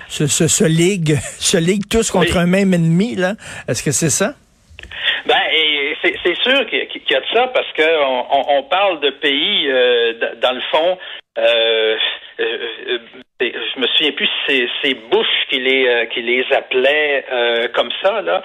se, 0.08 0.26
se, 0.26 0.64
ligue, 0.64 1.18
se 1.38 1.56
ligue 1.56 1.86
tous 1.90 2.10
contre 2.10 2.36
un 2.36 2.46
même 2.46 2.72
ennemi, 2.74 3.14
là. 3.14 3.34
Est-ce 3.66 3.82
que 3.82 3.92
c'est 3.92 4.10
ça? 4.10 4.34
Ben, 5.26 5.34
c'est 6.02 6.36
sûr 6.42 6.66
qu'il 6.68 6.87
y 7.10 7.16
a 7.16 7.20
de 7.20 7.26
ça 7.32 7.48
parce 7.48 7.66
qu'on 7.72 8.26
on, 8.48 8.62
parle 8.64 9.00
de 9.00 9.10
pays, 9.10 9.68
euh, 9.68 10.34
dans 10.40 10.52
le 10.52 10.60
fond, 10.70 10.98
euh, 11.38 11.96
je 12.38 13.80
me 13.80 13.86
souviens 13.86 14.12
plus 14.12 14.28
si 14.48 14.68
c'est 14.82 14.94
Bush 15.10 15.26
qui 15.48 15.60
les 15.60 16.08
qui 16.12 16.22
les 16.22 16.44
appelait 16.52 17.24
comme 17.74 17.90
ça 18.02 18.20
là. 18.22 18.42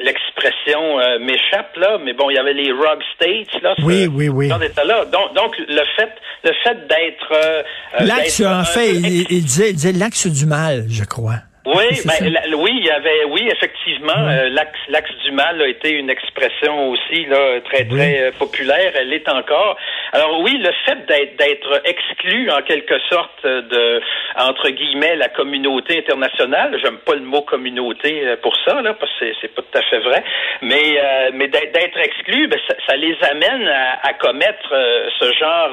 L'expression 0.00 0.98
m'échappe 1.20 1.76
là, 1.76 1.98
mais 2.02 2.12
bon, 2.12 2.30
il 2.30 2.36
y 2.36 2.38
avait 2.38 2.54
les 2.54 2.72
Rug 2.72 3.02
States 3.14 3.62
là. 3.62 3.74
Oui, 3.82 4.06
oui, 4.06 4.28
oui. 4.28 4.48
Là. 4.48 5.04
Donc, 5.06 5.34
donc 5.34 5.56
le 5.58 5.82
fait 5.96 6.12
le 6.44 6.52
fait 6.62 6.86
d'être... 6.86 7.32
Euh, 7.32 7.62
euh, 8.00 8.04
l'axe, 8.04 8.40
en 8.40 8.64
fait, 8.64 8.90
il, 8.90 9.44
disait, 9.44 9.70
il 9.70 9.74
disait 9.74 9.92
l'axe 9.92 10.26
du 10.26 10.46
mal, 10.46 10.84
je 10.88 11.04
crois. 11.04 11.40
Oui, 11.76 12.00
ben, 12.04 12.54
oui, 12.56 12.72
il 12.80 12.86
y 12.86 12.90
avait, 12.90 13.24
oui, 13.24 13.48
effectivement, 13.52 14.16
euh, 14.16 14.48
l'axe, 14.48 14.78
l'axe 14.88 15.10
du 15.24 15.32
mal 15.32 15.60
a 15.60 15.68
été 15.68 15.92
une 15.92 16.08
expression 16.08 16.88
aussi 16.90 17.26
là 17.26 17.60
très 17.60 17.84
très 17.84 18.22
euh, 18.22 18.30
populaire. 18.38 18.92
Elle 18.94 19.10
l'est 19.10 19.28
encore. 19.28 19.76
Alors 20.12 20.40
oui, 20.40 20.56
le 20.58 20.70
fait 20.84 21.06
d'être, 21.06 21.82
exclu 21.84 22.50
en 22.50 22.62
quelque 22.62 22.98
sorte 23.10 23.44
de 23.44 24.00
entre 24.36 24.70
guillemets 24.70 25.16
la 25.16 25.28
communauté 25.28 25.98
internationale. 25.98 26.78
J'aime 26.82 26.98
pas 26.98 27.14
le 27.14 27.20
mot 27.20 27.42
communauté 27.42 28.26
euh, 28.26 28.36
pour 28.36 28.56
ça 28.64 28.80
là, 28.80 28.94
parce 28.94 29.12
que 29.18 29.26
c'est, 29.40 29.54
pas 29.54 29.62
tout 29.62 29.78
à 29.78 29.82
fait 29.82 29.98
vrai. 30.00 30.24
Mais 30.62 31.00
mais 31.34 31.48
d'être, 31.48 31.98
exclu, 31.98 32.48
ben, 32.48 32.58
ça, 32.86 32.96
les 32.96 33.16
amène 33.30 33.68
à, 33.68 34.12
commettre 34.14 34.74
ce 35.18 35.32
genre 35.34 35.70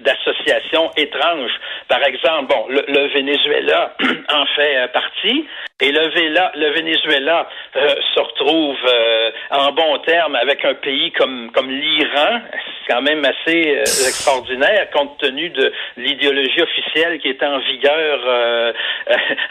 d'associations 0.00 0.90
étranges. 0.96 1.52
Par 1.88 2.02
exemple, 2.04 2.54
bon, 2.54 2.66
le, 2.68 2.84
le 2.88 3.08
Venezuela 3.08 3.94
en 4.28 4.46
fait 4.56 4.92
partie. 4.92 5.46
Et 5.82 5.90
le, 5.90 6.70
Venezuela 6.70 7.48
euh, 7.74 7.88
se 8.14 8.20
retrouve 8.20 8.78
euh, 8.86 9.30
en 9.50 9.72
bon 9.72 9.98
terme 10.06 10.36
avec 10.36 10.64
un 10.64 10.74
pays 10.74 11.10
comme, 11.10 11.50
comme 11.50 11.68
l'Iran. 11.68 12.40
C'est 12.52 12.92
quand 12.92 13.02
même 13.02 13.24
assez 13.24 13.78
euh, 13.78 13.80
extraordinaire 13.80 14.90
compte 14.92 15.18
tenu 15.18 15.50
de 15.50 15.72
l'idéologie 15.96 16.62
officielle 16.62 17.18
qui 17.18 17.30
est 17.30 17.42
en 17.42 17.58
vigueur 17.58 18.20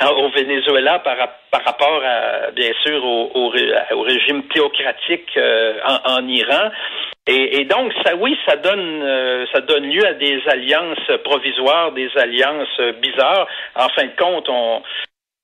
au 0.15 0.29
Venezuela 0.29 0.99
par, 0.99 1.17
par 1.51 1.65
rapport 1.65 2.01
à, 2.05 2.51
bien 2.51 2.71
sûr, 2.81 3.03
au, 3.03 3.31
au, 3.35 3.49
régime 3.49 4.43
théocratique 4.53 5.37
en, 5.37 6.13
en, 6.13 6.27
Iran. 6.29 6.71
Et, 7.27 7.59
et, 7.59 7.65
donc, 7.65 7.91
ça, 8.05 8.15
oui, 8.15 8.37
ça 8.47 8.55
donne, 8.55 9.45
ça 9.53 9.59
donne 9.59 9.83
lieu 9.83 10.05
à 10.05 10.13
des 10.13 10.41
alliances 10.47 11.11
provisoires, 11.25 11.91
des 11.91 12.09
alliances 12.15 12.79
bizarres. 13.01 13.47
En 13.75 13.89
fin 13.89 14.05
de 14.05 14.15
compte, 14.17 14.47
on, 14.49 14.81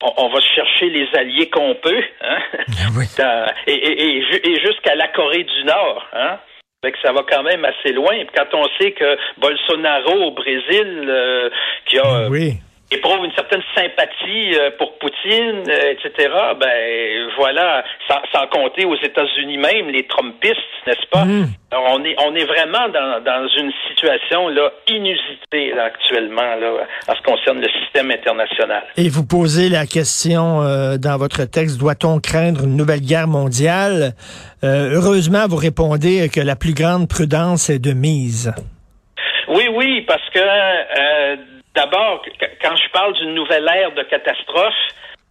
on, 0.02 0.30
va 0.30 0.40
chercher 0.42 0.90
les 0.90 1.08
alliés 1.16 1.50
qu'on 1.50 1.76
peut, 1.76 2.04
hein? 2.22 2.38
Et, 3.68 4.60
jusqu'à 4.64 4.96
la 4.96 5.08
Corée 5.10 5.44
du 5.44 5.64
Nord, 5.66 6.06
hein? 6.14 6.40
que 6.84 7.00
ça 7.04 7.12
va 7.12 7.24
quand 7.30 7.44
même 7.44 7.66
assez 7.66 7.92
loin. 7.92 8.16
quand 8.34 8.54
on 8.54 8.66
sait 8.80 8.92
que 8.92 9.18
Bolsonaro 9.40 10.28
au 10.28 10.32
Brésil, 10.32 11.06
euh, 11.10 11.50
qui 11.86 12.00
a 12.00 12.30
oui 12.30 12.62
éprouve 12.92 13.26
une 13.26 13.34
certaine 13.48 13.64
sympathie 13.76 14.56
euh, 14.56 14.72
pour 14.78 14.98
Poutine, 15.00 15.64
euh, 15.70 15.94
etc. 15.94 16.30
Ben 16.60 17.28
voilà, 17.38 17.84
sans, 18.08 18.48
compter 18.48 18.86
aux 18.86 18.96
États-Unis 18.96 19.58
même 19.58 19.90
les 19.90 20.06
Trumpistes, 20.08 20.58
n'est-ce 20.86 21.08
pas? 21.12 21.26
Mm. 21.26 21.48
on 21.72 22.04
est 22.04 22.16
on 22.26 22.36
est 22.36 22.46
vraiment 22.46 22.90
dans, 22.90 23.24
dans 23.24 23.48
une 23.60 23.72
situation 23.90 24.48
là 24.50 24.72
inusitée 24.88 25.74
actuellement 25.78 26.56
là 26.56 26.88
en 27.08 27.14
ce 27.14 27.18
qui 27.18 27.24
concerne 27.24 27.62
le 27.62 27.70
système 27.82 28.12
international. 28.12 28.84
Et 28.96 29.10
vous 29.10 29.26
posez 29.26 29.70
la 29.70 29.86
question 29.86 30.62
euh, 30.62 30.98
dans 30.98 31.18
votre 31.18 31.44
texte 31.46 31.80
doit-on 31.80 32.20
craindre 32.20 32.64
une 32.64 32.76
nouvelle 32.76 33.02
guerre 33.02 33.28
mondiale? 33.28 34.14
Heureusement, 34.64 35.46
vous 35.48 35.58
répondez 35.58 36.30
que 36.34 36.42
la 36.42 36.56
plus 36.56 36.74
grande 36.74 37.08
prudence 37.08 37.70
est 37.70 37.80
de 37.80 37.94
mise. 37.94 38.52
Oui, 39.48 39.70
oui, 39.72 40.04
parce 40.08 40.28
que 40.34 40.40
D'abord, 41.78 42.24
quand 42.60 42.76
je 42.76 42.90
parle 42.90 43.14
d'une 43.14 43.36
nouvelle 43.36 43.70
ère 43.72 43.92
de 43.92 44.02
catastrophe, 44.02 44.74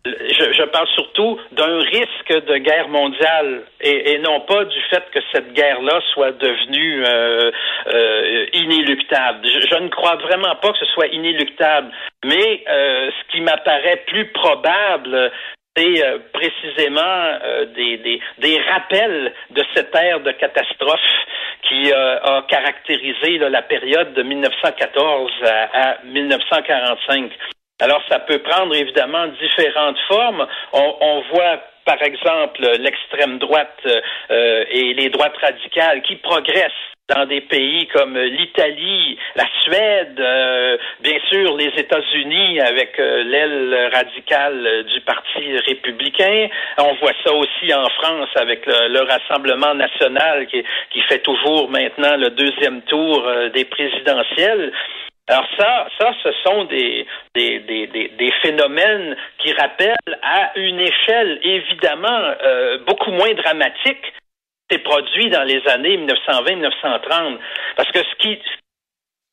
je, 0.05 0.63
parle 0.67 0.87
surtout 0.95 1.41
d'un 1.51 1.81
risque 1.81 2.47
de 2.47 2.59
guerre 2.59 2.89
mondiale 2.89 3.65
et, 3.81 4.17
non 4.19 4.39
pas 4.43 4.65
du 4.65 4.81
fait 4.83 5.03
que 5.13 5.19
cette 5.33 5.53
guerre-là 5.55 6.01
soit 6.15 6.31
devenue 6.31 7.05
euh, 7.05 7.51
euh, 7.93 8.47
inéluctable. 8.53 9.45
Je, 9.45 9.77
ne 9.77 9.89
crois 9.89 10.15
vraiment 10.17 10.55
pas 10.63 10.71
que 10.71 10.79
ce 10.79 10.87
soit 10.87 11.09
inéluctable, 11.09 11.91
mais 12.25 12.63
euh, 12.69 13.11
ce 13.11 13.33
qui 13.33 13.41
m'apparaît 13.41 14.05
plus 14.07 14.27
probable, 14.29 15.33
c'est 15.77 16.03
précisément 16.33 17.39
des, 17.75 18.21
des, 18.39 18.61
rappels 18.71 19.33
de 19.51 19.63
cette 19.75 19.95
ère 19.95 20.21
de 20.21 20.33
catastrophe 20.33 21.01
qui 21.69 21.93
euh, 21.93 22.19
a 22.21 22.43
caractérisé 22.49 23.39
la 23.39 23.63
période 23.63 24.15
de 24.15 24.23
1914 24.23 25.33
à, 25.73 25.99
1945. 26.05 27.31
Alors, 27.81 28.01
ça 28.09 28.21
peut 28.21 28.39
prendre 28.39 28.75
évidemment 28.75 29.27
différentes 29.41 29.99
formes. 30.09 30.47
On, 30.73 31.23
voit 31.33 31.61
par 31.85 32.03
exemple 32.03 32.61
l'extrême 32.79 33.39
droite 33.39 33.79
euh, 34.31 34.65
et 34.71 34.95
les 34.95 35.11
droites 35.11 35.37
radicales 35.37 36.03
qui 36.03 36.17
progressent 36.17 36.73
dans 37.09 37.25
des 37.27 37.41
pays 37.41 37.87
comme 37.89 38.19
l'Italie, 38.19 39.17
la 39.37 39.45
Suède, 39.63 40.19
euh, 40.19 40.77
bien 41.01 41.19
sûr 41.31 41.57
les 41.57 41.73
États-Unis 41.77 42.61
avec 42.61 42.99
euh, 42.99 43.23
l'aile 43.23 43.91
radicale 43.93 44.85
du 44.93 45.01
Parti 45.03 45.57
républicain. 45.67 46.49
On 46.79 46.95
voit 46.95 47.13
ça 47.25 47.33
aussi 47.33 47.73
en 47.73 47.89
France 47.91 48.29
avec 48.35 48.67
le, 48.67 49.07
Rassemblement 49.07 49.75
national 49.75 50.47
qui, 50.49 50.65
qui, 50.91 51.01
fait 51.03 51.21
toujours 51.21 51.71
maintenant 51.71 52.17
le 52.17 52.31
deuxième 52.31 52.83
tour 52.83 53.25
euh, 53.25 53.51
des 53.51 53.65
présidentielles. 53.65 54.73
Alors 55.29 55.47
ça, 55.59 55.87
ça, 56.01 56.13
ce 56.25 56.31
sont 56.45 56.65
des, 56.65 57.07
des, 57.35 57.61
des, 57.61 57.87
des, 57.87 58.33
phénomènes 58.43 59.17
qui 59.39 59.53
rappellent 59.53 60.19
à 60.23 60.53
une 60.57 60.81
échelle 60.81 61.41
évidemment 61.43 62.33
beaucoup 62.87 63.11
moins 63.11 63.35
dramatique 63.35 64.13
s'est 64.71 64.79
produit 64.79 65.31
dans 65.31 65.45
les 65.45 65.67
années 65.69 65.97
1920-1930. 65.99 67.39
Parce 67.77 67.91
que 67.91 67.99
ce 67.99 68.15
qui 68.19 68.39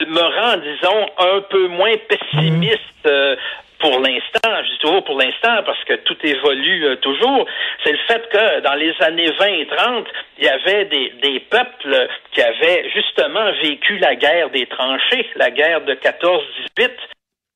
me 0.06 0.22
rend, 0.22 0.58
disons, 0.58 1.10
un 1.18 1.42
peu 1.42 1.68
moins 1.68 1.96
pessimiste 2.08 2.80
euh, 3.06 3.36
pour 3.80 4.00
l'instant, 4.00 4.64
je 4.64 4.72
dis 4.72 4.80
toujours 4.80 5.04
pour 5.04 5.20
l'instant 5.20 5.62
parce 5.66 5.84
que 5.84 5.96
tout 5.96 6.16
évolue 6.24 6.86
euh, 6.86 6.96
toujours, 6.98 7.46
c'est 7.84 7.92
le 7.92 7.98
fait 8.08 8.30
que 8.30 8.60
dans 8.62 8.76
les 8.76 8.94
années 9.02 9.30
20 9.38 9.46
et 9.46 9.68
30, 9.68 10.08
il 10.38 10.46
y 10.46 10.48
avait 10.48 10.86
des, 10.86 11.10
des 11.22 11.40
peuples 11.42 12.08
qui 12.32 12.42
avaient 12.42 12.90
justement 12.94 13.52
vécu 13.62 13.98
la 13.98 14.16
guerre 14.16 14.50
des 14.52 14.68
tranchées, 14.68 15.30
la 15.36 15.52
guerre 15.52 15.82
de 15.82 15.96
14-18, 15.96 16.92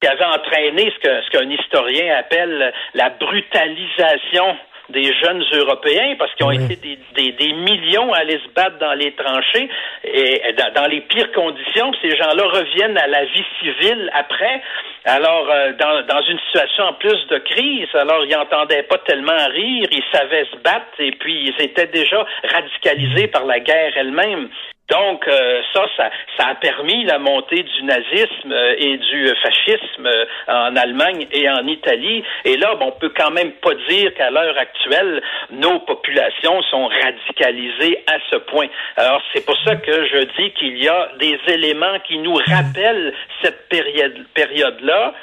qui 0.01 0.07
avait 0.07 0.25
entraîné 0.25 0.91
ce 0.96 1.00
que 1.00 1.22
ce 1.22 1.29
qu'un 1.31 1.50
historien 1.50 2.17
appelle 2.17 2.74
la 2.93 3.10
brutalisation 3.10 4.57
des 4.89 5.13
jeunes 5.22 5.44
Européens 5.53 6.15
parce 6.17 6.34
qu'ils 6.36 6.46
ont 6.46 6.51
été 6.51 6.75
des, 6.75 7.00
des, 7.15 7.32
des, 7.34 7.53
millions 7.53 8.13
à 8.13 8.20
aller 8.20 8.39
se 8.39 8.50
battre 8.53 8.77
dans 8.79 8.94
les 8.94 9.13
tranchées 9.13 9.70
et 10.03 10.41
dans, 10.75 10.88
les 10.89 11.01
pires 11.01 11.32
conditions. 11.34 11.91
Ces 12.01 12.15
gens-là 12.15 12.44
reviennent 12.44 12.98
à 12.98 13.08
la 13.08 13.25
vie 13.25 13.46
civile 13.60 14.10
après. 14.13 14.62
Alors, 15.06 15.50
euh, 15.50 15.74
dans, 15.74 16.06
dans 16.06 16.22
une 16.22 16.39
situation 16.48 16.84
en 16.86 16.94
plus 16.94 17.27
de 17.27 17.38
crise, 17.39 17.88
alors 17.94 18.24
ils 18.25 18.36
n'entendaient 18.36 18.84
pas 18.84 18.98
tellement 19.00 19.48
rire, 19.50 19.88
ils 19.91 20.03
savaient 20.12 20.46
se 20.46 20.58
battre 20.58 21.00
et 21.00 21.12
puis 21.12 21.51
ils 21.51 21.63
étaient 21.63 21.88
déjà 21.88 22.25
radicalisés 22.44 23.27
par 23.27 23.46
la 23.46 23.60
guerre 23.60 23.94
elle-même. 23.96 24.50
Donc 24.89 25.27
euh, 25.27 25.62
ça, 25.74 25.86
ça, 25.98 26.10
ça 26.38 26.48
a 26.48 26.56
permis 26.56 27.03
la 27.03 27.20
montée 27.20 27.63
du 27.63 27.84
nazisme 27.84 28.51
euh, 28.51 28.75
et 28.77 28.98
du 28.98 29.27
fascisme 29.41 30.06
euh, 30.06 30.25
en 30.48 30.75
Allemagne 30.77 31.27
et 31.32 31.50
en 31.50 31.67
Italie. 31.67 32.24
Et 32.46 32.56
là, 32.56 32.75
bon, 32.75 32.88
on 32.88 33.00
peut 33.00 33.12
quand 33.15 33.32
même 33.32 33.51
pas 33.51 33.74
dire 33.89 34.13
qu'à 34.13 34.32
l'heure 34.32 34.58
actuelle, 34.58 35.22
nos 35.51 35.79
populations 35.82 36.62
sont 36.63 36.88
radicalisées 36.88 38.03
à 38.08 38.17
ce 38.32 38.38
point. 38.38 38.67
Alors 38.96 39.22
c'est 39.34 39.46
pour 39.46 39.58
ça 39.65 39.75
que 39.75 40.06
je 40.06 40.20
dis 40.38 40.51
qu'il 40.53 40.82
y 40.82 40.88
a 40.88 41.10
des 41.20 41.38
éléments 41.48 42.00
qui 42.08 42.20
nous 42.20 42.36
rappellent 42.36 43.13
cette 43.41 43.67
période 43.67 44.25
période-là 44.34 45.13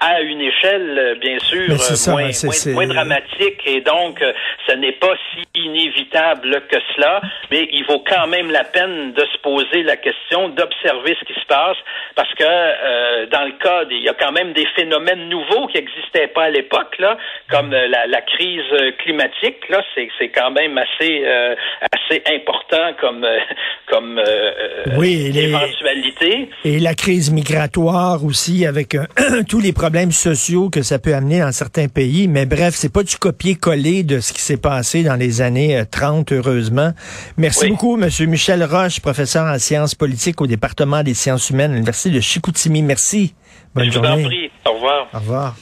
à 0.00 0.20
une 0.20 0.40
échelle, 0.40 0.98
euh, 0.98 1.14
bien 1.20 1.38
sûr, 1.38 1.70
euh, 1.70 2.10
moins, 2.10 2.74
moins, 2.74 2.86
dramatique. 2.86 3.60
Et 3.64 3.80
donc, 3.80 4.20
euh, 4.20 4.32
ce 4.68 4.74
n'est 4.74 4.92
pas 4.92 5.14
si 5.32 5.42
inévitable 5.54 6.62
que 6.68 6.76
cela, 6.94 7.22
mais 7.50 7.68
il 7.72 7.84
vaut 7.84 8.02
quand 8.06 8.26
même 8.26 8.50
la 8.50 8.64
peine 8.64 9.12
de 9.12 9.20
se 9.20 9.38
poser 9.38 9.82
la 9.84 9.96
question, 9.96 10.48
d'observer 10.48 11.16
ce 11.18 11.24
qui 11.24 11.40
se 11.40 11.46
passe, 11.46 11.76
parce 12.16 12.32
que 12.34 13.26
dans 13.26 13.44
le 13.44 13.52
cas, 13.52 13.84
il 13.90 14.02
y 14.02 14.08
a 14.08 14.14
quand 14.14 14.32
même 14.32 14.52
des 14.52 14.66
phénomènes 14.76 15.28
nouveaux 15.28 15.68
qui 15.68 15.78
n'existaient 15.78 16.28
pas 16.28 16.44
à 16.44 16.50
l'époque, 16.50 16.96
là, 16.98 17.16
comme 17.50 17.70
la, 17.70 18.06
la, 18.06 18.20
crise 18.22 18.62
climatique. 18.98 19.68
Là, 19.68 19.82
c'est, 19.94 20.28
quand 20.28 20.50
même 20.50 20.76
assez 20.76 21.24
assez 21.24 22.22
important 22.34 22.92
comme 23.00 23.26
comme 23.86 24.20
oui, 24.96 25.30
éventualité. 25.34 26.48
Et 26.64 26.78
la 26.78 26.94
crise 26.94 27.30
migratoire 27.30 28.24
aussi, 28.24 28.66
avec 28.66 28.96
tous 29.48 29.60
les 29.60 29.72
problèmes 29.84 30.12
sociaux 30.12 30.70
que 30.70 30.80
ça 30.80 30.98
peut 30.98 31.14
amener 31.14 31.40
dans 31.40 31.52
certains 31.52 31.88
pays. 31.88 32.26
Mais 32.26 32.46
bref, 32.46 32.74
c'est 32.74 32.90
pas 32.90 33.02
du 33.02 33.16
copier-coller 33.16 34.02
de 34.02 34.18
ce 34.18 34.32
qui 34.32 34.40
s'est 34.40 34.56
passé 34.56 35.02
dans 35.02 35.14
les 35.14 35.42
années 35.42 35.84
30, 35.90 36.32
euh, 36.32 36.36
heureusement. 36.38 36.92
Merci 37.36 37.68
beaucoup, 37.68 37.98
Monsieur 37.98 38.24
Michel 38.24 38.64
Roche, 38.64 39.00
professeur 39.00 39.44
en 39.44 39.58
sciences 39.58 39.94
politiques 39.94 40.40
au 40.40 40.46
département 40.46 41.02
des 41.02 41.12
sciences 41.12 41.50
humaines 41.50 41.72
à 41.72 41.74
l'Université 41.74 42.08
de 42.08 42.20
Chicoutimi. 42.20 42.80
Merci. 42.80 43.34
Bonne 43.74 43.92
journée. 43.92 44.50
Au 44.64 44.72
revoir. 44.72 45.06
Au 45.12 45.18
revoir. 45.18 45.54